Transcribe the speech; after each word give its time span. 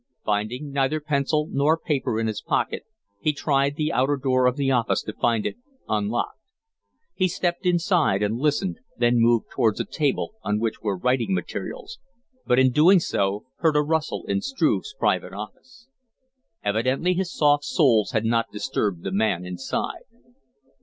Finding 0.25 0.71
neither 0.71 0.99
pencil 0.99 1.47
nor 1.51 1.77
paper 1.77 2.19
in 2.19 2.25
his 2.25 2.41
pocket, 2.41 2.87
he 3.19 3.31
tried 3.33 3.75
the 3.75 3.93
outer 3.93 4.17
door 4.17 4.47
of 4.47 4.55
the 4.55 4.71
office, 4.71 5.03
to 5.03 5.13
find 5.13 5.45
it 5.45 5.57
unlocked. 5.87 6.39
He 7.13 7.27
stepped 7.27 7.67
inside 7.67 8.23
and 8.23 8.39
listened, 8.39 8.79
then 8.97 9.19
moved 9.19 9.51
towards 9.51 9.79
a 9.79 9.85
table 9.85 10.33
on 10.41 10.57
which 10.59 10.81
were 10.81 10.97
writing 10.97 11.35
materials, 11.35 11.99
but 12.47 12.57
in 12.57 12.71
doing 12.71 12.99
so 12.99 13.45
heard 13.59 13.75
a 13.75 13.83
rustle 13.83 14.25
in 14.27 14.41
Struve's 14.41 14.95
private 14.97 15.33
office. 15.33 15.87
Evidently 16.63 17.13
his 17.13 17.31
soft 17.31 17.63
soles 17.63 18.09
had 18.09 18.25
not 18.25 18.51
disturbed 18.51 19.03
the 19.03 19.11
man 19.11 19.45
inside. 19.45 20.05